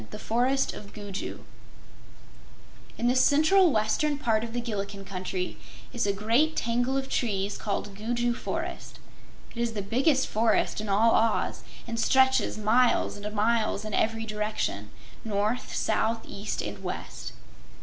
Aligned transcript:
7. 0.01 0.07
The 0.09 0.17
Forest 0.17 0.73
of 0.73 0.93
Gugu 0.93 1.41
In 2.97 3.07
the 3.07 3.15
central 3.15 3.71
western 3.71 4.17
part 4.17 4.43
of 4.43 4.51
the 4.51 4.59
Gillikin 4.59 5.05
Country 5.05 5.57
is 5.93 6.07
a 6.07 6.11
great 6.11 6.55
tangle 6.55 6.97
of 6.97 7.07
trees 7.07 7.55
called 7.55 7.93
Gugu 7.95 8.33
Forest. 8.33 8.97
It 9.51 9.57
is 9.61 9.73
the 9.73 9.83
biggest 9.83 10.25
forest 10.25 10.81
in 10.81 10.89
all 10.89 11.11
Oz 11.11 11.61
and 11.85 11.99
stretches 11.99 12.57
miles 12.57 13.15
and 13.15 13.31
miles 13.35 13.85
in 13.85 13.93
every 13.93 14.25
direction 14.25 14.89
north, 15.23 15.75
south, 15.75 16.21
east 16.27 16.63
and 16.63 16.81
west. 16.83 17.33